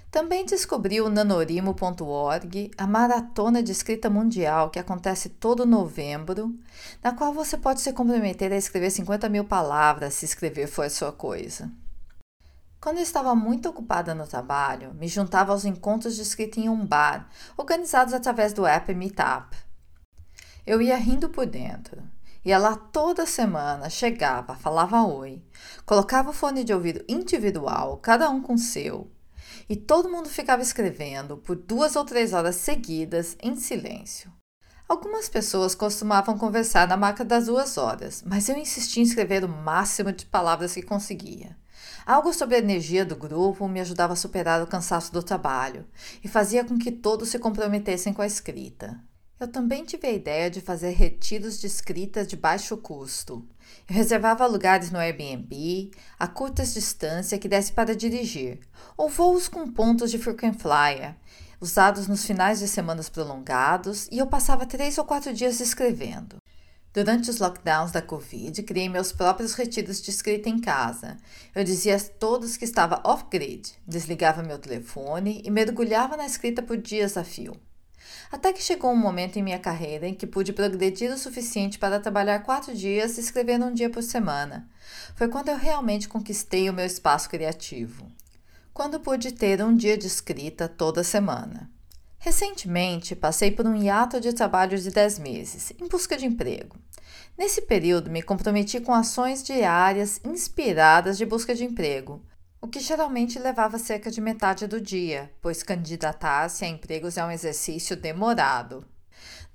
Também 0.10 0.46
descobri 0.46 1.00
o 1.00 1.10
nanorimo.org, 1.10 2.72
a 2.76 2.88
maratona 2.88 3.62
de 3.62 3.72
escrita 3.72 4.10
mundial 4.10 4.72
que 4.72 4.80
acontece 4.80 5.30
todo 5.30 5.66
novembro, 5.66 6.56
na 7.04 7.12
qual 7.12 7.34
você 7.34 7.56
pode 7.56 7.82
se 7.82 7.94
comprometer 7.94 8.52
a 8.52 8.58
escrever 8.58 8.90
50 8.90 9.30
mil 9.30 9.44
palavras 9.44 10.16
se 10.16 10.26
escrever 10.26 10.68
for 10.68 10.86
a 10.86 10.90
sua 10.90 11.12
coisa. 11.12 11.70
Quando 12.80 12.98
eu 12.98 13.04
estava 13.04 13.34
muito 13.34 13.68
ocupada 13.68 14.14
no 14.14 14.28
trabalho, 14.28 14.94
me 14.94 15.08
juntava 15.08 15.52
aos 15.52 15.66
encontros 15.66 16.16
de 16.16 16.22
escrita 16.22 16.60
em 16.60 16.70
um 16.70 16.86
bar, 16.86 17.28
organizados 17.58 18.14
através 18.14 18.54
do 18.54 18.68
app 18.68 18.94
Meetup. 18.94 19.58
Eu 20.66 20.82
ia 20.82 20.96
rindo 20.96 21.30
por 21.30 21.46
dentro. 21.46 22.04
Ia 22.46 22.60
lá 22.60 22.76
toda 22.76 23.26
semana, 23.26 23.90
chegava, 23.90 24.56
falava 24.56 25.04
oi, 25.04 25.44
colocava 25.86 26.30
o 26.30 26.34
fone 26.34 26.64
de 26.64 26.72
ouvido 26.72 27.04
individual, 27.10 27.98
cada 27.98 28.30
um 28.30 28.42
com 28.42 28.58
seu, 28.58 29.12
e 29.68 29.76
todo 29.76 30.10
mundo 30.10 30.30
ficava 30.30 30.62
escrevendo 30.62 31.36
por 31.38 31.56
duas 31.56 31.96
ou 31.96 32.06
três 32.06 32.32
horas 32.32 32.56
seguidas, 32.56 33.36
em 33.42 33.56
silêncio. 33.56 34.32
Algumas 34.88 35.28
pessoas 35.28 35.76
costumavam 35.76 36.38
conversar 36.38 36.88
na 36.88 36.96
marca 36.96 37.26
das 37.26 37.48
duas 37.48 37.78
horas, 37.78 38.24
mas 38.26 38.48
eu 38.48 38.56
insistia 38.56 39.04
em 39.04 39.06
escrever 39.06 39.44
o 39.44 39.50
máximo 39.50 40.14
de 40.14 40.26
palavras 40.26 40.74
que 40.74 40.82
conseguia. 40.82 41.58
Algo 42.08 42.32
sobre 42.32 42.56
a 42.56 42.60
energia 42.60 43.04
do 43.04 43.18
grupo 43.18 43.68
me 43.68 43.82
ajudava 43.82 44.14
a 44.14 44.16
superar 44.16 44.64
o 44.64 44.68
cansaço 44.68 45.12
do 45.12 45.22
trabalho 45.22 45.86
e 46.24 46.28
fazia 46.30 46.64
com 46.64 46.80
que 46.80 46.90
todos 46.90 47.28
se 47.28 47.38
comprometessem 47.38 48.14
com 48.14 48.22
a 48.22 48.26
escrita. 48.26 48.98
Eu 49.38 49.50
também 49.50 49.84
tive 49.84 50.08
a 50.08 50.14
ideia 50.14 50.50
de 50.50 50.62
fazer 50.62 50.92
retiros 50.92 51.60
de 51.60 51.68
escrita 51.68 52.26
de 52.26 52.38
baixo 52.38 52.78
custo. 52.78 53.46
Eu 53.90 53.94
reservava 53.94 54.48
lugares 54.48 54.90
no 54.90 54.98
Airbnb 54.98 55.92
a 56.18 56.30
curtas 56.30 56.74
distâncias 56.74 57.42
que 57.42 57.50
desse 57.50 57.74
para 57.74 57.94
dirigir, 57.94 58.62
ou 58.96 59.10
voos 59.10 59.50
com 59.50 59.70
pontos 59.70 60.10
de 60.10 60.18
frequent 60.18 60.58
flyer, 60.58 61.14
usados 61.60 62.08
nos 62.08 62.24
finais 62.24 62.60
de 62.60 62.70
semanas 62.70 63.10
prolongados, 63.10 64.08
e 64.10 64.18
eu 64.18 64.28
passava 64.28 64.66
três 64.66 64.98
ou 64.98 65.04
quatro 65.04 65.34
dias 65.34 65.60
escrevendo. 65.60 66.38
Durante 66.94 67.30
os 67.30 67.40
lockdowns 67.40 67.92
da 67.92 68.02
Covid, 68.02 68.64
criei 68.64 68.90
meus 68.90 69.12
próprios 69.12 69.54
retiros 69.54 70.02
de 70.02 70.10
escrita 70.10 70.50
em 70.50 70.60
casa. 70.60 71.18
Eu 71.54 71.64
dizia 71.64 71.96
a 71.96 72.00
todos 72.00 72.58
que 72.58 72.66
estava 72.66 73.02
off-grid, 73.04 73.74
desligava 73.88 74.42
meu 74.42 74.58
telefone 74.58 75.42
e 75.46 75.52
mergulhava 75.52 76.18
na 76.18 76.26
escrita 76.26 76.62
por 76.62 76.78
dias 76.78 77.16
a 77.16 77.24
fio. 77.24 77.56
Até 78.32 78.52
que 78.52 78.64
chegou 78.64 78.92
um 78.92 78.96
momento 78.96 79.38
em 79.38 79.44
minha 79.44 79.60
carreira 79.60 80.08
em 80.08 80.14
que 80.14 80.28
pude 80.28 80.54
progredir 80.54 81.12
o 81.12 81.18
suficiente 81.18 81.78
para 81.78 82.00
trabalhar 82.00 82.40
quatro 82.40 82.74
dias 82.74 83.18
escrevendo 83.18 83.66
um 83.66 83.74
dia 83.74 83.90
por 83.90 84.04
semana. 84.04 84.68
Foi 85.16 85.28
quando 85.28 85.50
eu 85.50 85.58
realmente 85.58 86.10
conquistei 86.10 86.70
o 86.70 86.74
meu 86.74 86.86
espaço 86.86 87.30
criativo. 87.30 88.08
Quando 88.74 89.00
pude 89.00 89.32
ter 89.32 89.64
um 89.64 89.76
dia 89.76 89.98
de 89.98 90.08
escrita 90.08 90.68
toda 90.68 91.04
semana. 91.04 91.70
Recentemente, 92.28 93.16
passei 93.16 93.52
por 93.52 93.66
um 93.66 93.74
hiato 93.74 94.20
de 94.20 94.34
trabalho 94.34 94.78
de 94.78 94.92
10 94.92 95.18
meses, 95.18 95.72
em 95.82 95.88
busca 95.88 96.18
de 96.18 96.26
emprego. 96.26 96.76
Nesse 97.38 97.62
período, 97.62 98.12
me 98.12 98.22
comprometi 98.22 98.82
com 98.82 98.94
ações 98.94 99.42
diárias 99.42 100.20
inspiradas 100.26 101.18
de 101.18 101.26
busca 101.26 101.56
de 101.56 101.64
emprego, 101.64 102.22
o 102.60 102.68
que 102.68 102.82
geralmente 102.82 103.40
levava 103.40 103.80
cerca 103.80 104.12
de 104.12 104.20
metade 104.20 104.68
do 104.68 104.82
dia, 104.82 105.32
pois 105.42 105.64
candidatar-se 105.64 106.66
a 106.66 106.68
empregos 106.68 107.16
é 107.16 107.24
um 107.24 107.32
exercício 107.32 107.96
demorado. 107.96 108.86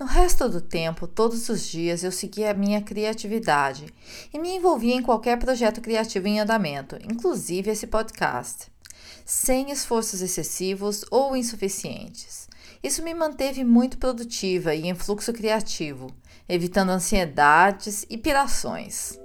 No 0.01 0.07
resto 0.07 0.49
do 0.49 0.63
tempo, 0.63 1.07
todos 1.07 1.51
os 1.51 1.69
dias, 1.69 2.03
eu 2.03 2.11
seguia 2.11 2.53
a 2.53 2.55
minha 2.55 2.81
criatividade 2.81 3.85
e 4.33 4.39
me 4.39 4.57
envolvia 4.57 4.95
em 4.95 5.03
qualquer 5.03 5.39
projeto 5.39 5.83
criativo 5.83 6.27
em 6.27 6.41
andamento, 6.41 6.97
inclusive 7.05 7.71
esse 7.71 7.87
podcast, 7.87 8.73
sem 9.27 9.71
esforços 9.71 10.23
excessivos 10.23 11.05
ou 11.11 11.37
insuficientes. 11.37 12.42
Isso 12.83 13.03
me 13.03 13.15
manteve 13.15 13.63
muito 13.63 13.97
produtiva 13.97 14.75
e 14.75 14.89
em 14.89 14.95
fluxo 14.95 15.33
criativo, 15.33 16.11
evitando 16.49 16.91
ansiedades 16.91 18.05
e 18.11 18.19
pirações. 18.19 19.17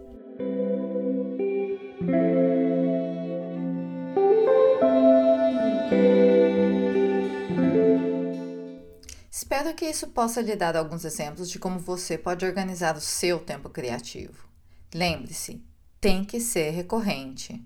Espero 9.32 9.74
que 9.74 9.86
isso 9.86 10.08
possa 10.10 10.40
lhe 10.40 10.56
dar 10.56 10.78
alguns 10.78 11.04
exemplos 11.04 11.50
de 11.50 11.58
como 11.58 11.80
você 11.80 12.16
pode 12.16 12.46
organizar 12.46 12.96
o 12.96 13.02
seu 13.02 13.40
tempo 13.40 13.70
criativo. 13.70 14.48
Lembre-se, 14.94 15.64
tem 16.00 16.24
que 16.24 16.40
ser 16.40 16.70
recorrente. 16.70 17.60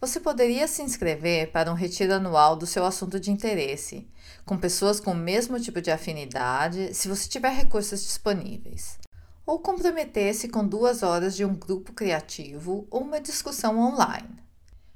Você 0.00 0.18
poderia 0.18 0.66
se 0.66 0.82
inscrever 0.82 1.52
para 1.52 1.70
um 1.70 1.74
retiro 1.74 2.14
anual 2.14 2.56
do 2.56 2.66
seu 2.66 2.86
assunto 2.86 3.20
de 3.20 3.30
interesse, 3.30 4.08
com 4.46 4.56
pessoas 4.56 4.98
com 4.98 5.10
o 5.10 5.14
mesmo 5.14 5.60
tipo 5.60 5.82
de 5.82 5.90
afinidade, 5.90 6.94
se 6.94 7.06
você 7.06 7.28
tiver 7.28 7.50
recursos 7.50 8.02
disponíveis. 8.02 8.98
Ou 9.44 9.58
comprometer-se 9.58 10.48
com 10.48 10.66
duas 10.66 11.02
horas 11.02 11.36
de 11.36 11.44
um 11.44 11.54
grupo 11.54 11.92
criativo 11.92 12.86
ou 12.90 13.02
uma 13.02 13.20
discussão 13.20 13.78
online. 13.78 14.40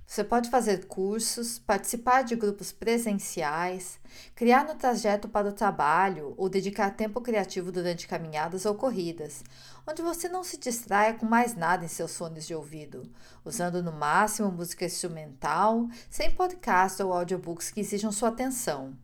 Você 0.07 0.23
pode 0.23 0.51
fazer 0.51 0.87
cursos, 0.87 1.59
participar 1.59 2.23
de 2.23 2.37
grupos 2.37 2.71
presenciais, 2.71 3.99
criar 4.35 4.65
no 4.65 4.75
trajeto 4.75 5.29
para 5.29 5.49
o 5.49 5.53
trabalho 5.53 6.35
ou 6.37 6.49
dedicar 6.49 6.91
tempo 6.91 7.21
criativo 7.21 7.73
durante 7.73 8.07
caminhadas 8.07 8.67
ou 8.67 8.75
corridas, 8.75 9.43
onde 9.87 10.03
você 10.03 10.29
não 10.29 10.45
se 10.45 10.59
distraia 10.59 11.15
com 11.15 11.25
mais 11.27 11.57
nada 11.57 11.85
em 11.85 11.89
seus 11.89 12.17
fones 12.17 12.47
de 12.47 12.55
ouvido, 12.55 13.11
usando 13.45 13.83
no 13.83 13.93
máximo 13.93 14.53
música 14.53 14.85
instrumental, 14.85 15.89
sem 16.11 16.31
podcast 16.31 17.03
ou 17.03 17.13
audiobooks 17.13 17.71
que 17.71 17.81
exijam 17.81 18.13
sua 18.13 18.29
atenção. 18.29 18.97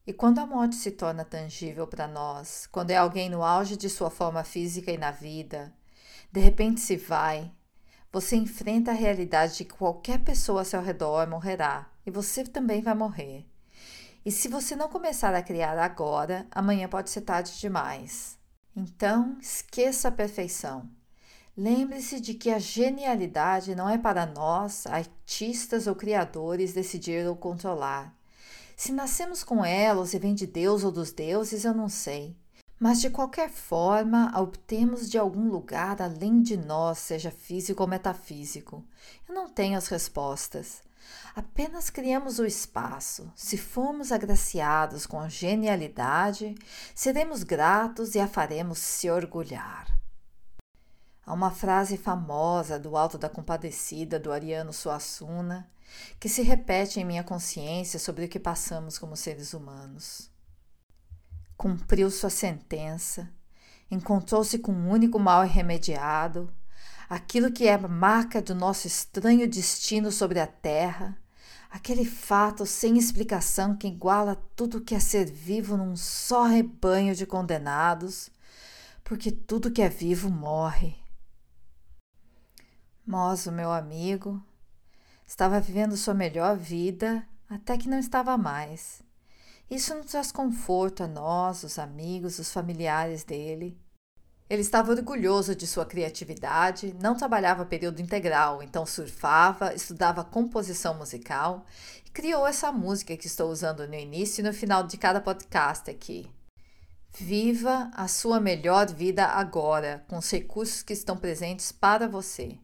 E 0.05 0.13
quando 0.13 0.39
a 0.39 0.45
morte 0.45 0.75
se 0.75 0.91
torna 0.91 1.23
tangível 1.23 1.85
para 1.87 2.07
nós, 2.07 2.67
quando 2.67 2.91
é 2.91 2.97
alguém 2.97 3.29
no 3.29 3.43
auge 3.43 3.77
de 3.77 3.89
sua 3.89 4.09
forma 4.09 4.43
física 4.43 4.91
e 4.91 4.97
na 4.97 5.11
vida, 5.11 5.73
de 6.31 6.39
repente 6.39 6.81
se 6.81 6.97
vai, 6.97 7.51
você 8.11 8.35
enfrenta 8.35 8.91
a 8.91 8.95
realidade 8.95 9.57
de 9.57 9.65
que 9.65 9.75
qualquer 9.75 10.19
pessoa 10.19 10.61
ao 10.61 10.65
seu 10.65 10.81
redor 10.81 11.27
morrerá 11.27 11.89
e 12.05 12.11
você 12.11 12.43
também 12.43 12.81
vai 12.81 12.95
morrer. 12.95 13.45
E 14.25 14.31
se 14.31 14.47
você 14.47 14.75
não 14.75 14.89
começar 14.89 15.33
a 15.33 15.43
criar 15.43 15.77
agora, 15.77 16.47
amanhã 16.51 16.87
pode 16.87 17.09
ser 17.09 17.21
tarde 17.21 17.59
demais. 17.59 18.37
Então, 18.75 19.37
esqueça 19.39 20.07
a 20.07 20.11
perfeição. 20.11 20.89
Lembre-se 21.61 22.21
de 22.21 22.35
que 22.35 22.51
a 22.51 22.57
genialidade 22.57 23.75
não 23.75 23.89
é 23.89 23.97
para 23.97 24.25
nós, 24.25 24.87
artistas 24.87 25.87
ou 25.87 25.93
criadores, 25.93 26.71
decidir 26.71 27.27
ou 27.27 27.35
controlar. 27.35 28.15
Se 28.77 28.93
nascemos 28.93 29.43
com 29.43 29.65
ela 29.65 29.99
ou 29.99 30.05
se 30.05 30.17
vem 30.17 30.33
de 30.33 30.47
Deus 30.47 30.85
ou 30.85 30.91
dos 30.91 31.11
deuses, 31.11 31.65
eu 31.65 31.73
não 31.73 31.89
sei. 31.89 32.33
Mas 32.79 33.01
de 33.01 33.09
qualquer 33.09 33.49
forma, 33.49 34.31
a 34.33 34.39
obtemos 34.39 35.09
de 35.09 35.17
algum 35.17 35.49
lugar 35.49 36.01
além 36.01 36.41
de 36.41 36.55
nós, 36.55 36.99
seja 36.99 37.29
físico 37.29 37.83
ou 37.83 37.89
metafísico. 37.89 38.81
Eu 39.27 39.35
não 39.35 39.49
tenho 39.49 39.77
as 39.77 39.89
respostas. 39.89 40.81
Apenas 41.35 41.89
criamos 41.89 42.39
o 42.39 42.45
espaço. 42.45 43.29
Se 43.35 43.57
formos 43.57 44.13
agraciados 44.13 45.05
com 45.05 45.19
a 45.19 45.27
genialidade, 45.27 46.55
seremos 46.95 47.43
gratos 47.43 48.15
e 48.15 48.19
a 48.21 48.29
faremos 48.29 48.77
se 48.77 49.09
orgulhar. 49.09 49.98
Há 51.29 51.33
uma 51.33 51.51
frase 51.51 51.95
famosa 51.95 52.79
do 52.79 52.97
Alto 52.97 53.15
da 53.15 53.29
Compadecida 53.29 54.19
do 54.19 54.31
Ariano 54.31 54.73
Suassuna 54.73 55.69
que 56.19 56.27
se 56.27 56.41
repete 56.41 56.99
em 56.99 57.05
minha 57.05 57.23
consciência 57.23 57.99
sobre 57.99 58.25
o 58.25 58.27
que 58.27 58.39
passamos 58.39 58.97
como 58.97 59.15
seres 59.15 59.53
humanos. 59.53 60.31
Cumpriu 61.55 62.09
sua 62.09 62.31
sentença, 62.31 63.29
encontrou-se 63.91 64.57
com 64.57 64.71
um 64.71 64.89
único 64.89 65.19
mal 65.19 65.45
irremediado, 65.45 66.51
aquilo 67.07 67.51
que 67.51 67.67
é 67.67 67.77
marca 67.77 68.41
do 68.41 68.55
nosso 68.55 68.87
estranho 68.87 69.47
destino 69.47 70.11
sobre 70.11 70.39
a 70.39 70.47
terra, 70.47 71.15
aquele 71.69 72.05
fato 72.05 72.65
sem 72.65 72.97
explicação 72.97 73.77
que 73.77 73.87
iguala 73.87 74.35
tudo 74.55 74.81
que 74.81 74.95
é 74.95 74.99
ser 74.99 75.29
vivo 75.29 75.77
num 75.77 75.95
só 75.95 76.45
rebanho 76.45 77.13
de 77.13 77.27
condenados, 77.27 78.31
porque 79.03 79.31
tudo 79.31 79.69
que 79.69 79.83
é 79.83 79.89
vivo 79.89 80.27
morre. 80.31 80.97
Mozo, 83.09 83.51
meu 83.51 83.71
amigo, 83.71 84.39
estava 85.25 85.59
vivendo 85.59 85.97
sua 85.97 86.13
melhor 86.13 86.55
vida 86.55 87.25
até 87.49 87.75
que 87.75 87.89
não 87.89 87.97
estava 87.97 88.37
mais. 88.37 89.01
Isso 89.67 89.95
não 89.95 90.03
traz 90.03 90.31
conforto 90.31 91.01
a 91.01 91.07
nós, 91.07 91.63
os 91.63 91.79
amigos, 91.79 92.37
os 92.37 92.53
familiares 92.53 93.23
dele. 93.23 93.75
Ele 94.47 94.61
estava 94.61 94.91
orgulhoso 94.91 95.55
de 95.55 95.65
sua 95.65 95.87
criatividade, 95.87 96.95
não 97.01 97.17
trabalhava 97.17 97.65
período 97.65 97.99
integral, 97.99 98.61
então 98.61 98.85
surfava, 98.85 99.73
estudava 99.73 100.23
composição 100.23 100.93
musical 100.93 101.65
e 102.05 102.11
criou 102.11 102.45
essa 102.45 102.71
música 102.71 103.17
que 103.17 103.25
estou 103.25 103.49
usando 103.49 103.87
no 103.87 103.95
início 103.95 104.41
e 104.41 104.47
no 104.47 104.53
final 104.53 104.83
de 104.83 104.97
cada 104.97 105.19
podcast 105.19 105.89
aqui. 105.89 106.29
Viva 107.17 107.89
a 107.95 108.07
sua 108.07 108.39
melhor 108.39 108.85
vida 108.93 109.25
agora, 109.25 110.05
com 110.07 110.19
os 110.19 110.29
recursos 110.29 110.83
que 110.83 110.93
estão 110.93 111.17
presentes 111.17 111.71
para 111.71 112.07
você. 112.07 112.59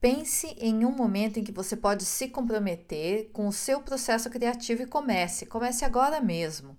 Pense 0.00 0.48
em 0.58 0.84
um 0.84 0.92
momento 0.92 1.38
em 1.38 1.44
que 1.44 1.52
você 1.52 1.76
pode 1.76 2.04
se 2.04 2.28
comprometer 2.28 3.30
com 3.32 3.48
o 3.48 3.52
seu 3.52 3.80
processo 3.80 4.28
criativo 4.28 4.82
e 4.82 4.86
comece. 4.86 5.46
Comece 5.46 5.84
agora 5.84 6.20
mesmo. 6.20 6.76